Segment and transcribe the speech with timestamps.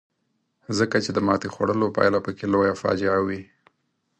[0.77, 3.41] ځکه چې د ماتې خوړلو پایله پکې لویه فاجعه وي.